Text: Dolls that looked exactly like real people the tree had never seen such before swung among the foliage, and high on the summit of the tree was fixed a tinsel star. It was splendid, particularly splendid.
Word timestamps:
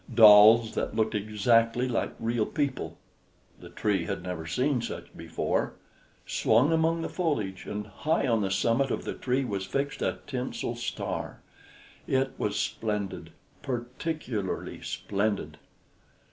Dolls 0.11 0.73
that 0.73 0.95
looked 0.95 1.13
exactly 1.13 1.87
like 1.87 2.13
real 2.19 2.47
people 2.47 2.97
the 3.59 3.69
tree 3.69 4.05
had 4.05 4.23
never 4.23 4.47
seen 4.47 4.81
such 4.81 5.15
before 5.15 5.73
swung 6.25 6.73
among 6.73 7.03
the 7.03 7.07
foliage, 7.07 7.67
and 7.67 7.85
high 7.85 8.25
on 8.25 8.41
the 8.41 8.49
summit 8.49 8.89
of 8.89 9.03
the 9.03 9.13
tree 9.13 9.45
was 9.45 9.67
fixed 9.67 10.01
a 10.01 10.17
tinsel 10.25 10.75
star. 10.75 11.41
It 12.07 12.31
was 12.39 12.55
splendid, 12.59 13.29
particularly 13.61 14.81
splendid. 14.81 15.59